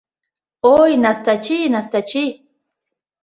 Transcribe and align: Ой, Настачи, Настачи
Ой, 0.77 0.91
Настачи, 1.03 1.59
Настачи 1.73 2.25